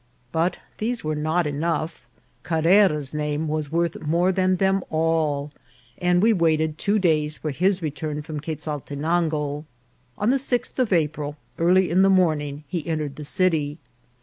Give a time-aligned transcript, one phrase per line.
[0.31, 2.07] But these were not enough;
[2.41, 5.51] Carrera's name was worth more than them all,
[5.99, 9.63] and we waited two days for his return from Quezaltenango.
[10.17, 13.77] On the sixth of April, early in the morning, he entered the city.